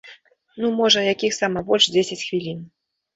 [0.61, 2.65] Ну, можа, якіх сама больш дзесяць хвілін.